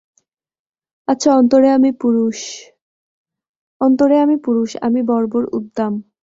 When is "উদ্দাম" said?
5.53-5.93